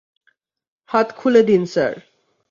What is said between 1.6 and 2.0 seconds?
Sir.